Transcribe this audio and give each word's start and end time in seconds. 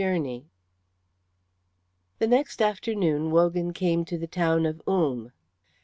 CHAPTER 0.03 0.23
VI 0.23 0.43
The 2.17 2.25
next 2.25 2.59
afternoon 2.59 3.29
Wogan 3.29 3.71
came 3.71 4.03
to 4.05 4.17
the 4.17 4.25
town 4.25 4.65
of 4.65 4.81
Ulm. 4.87 5.31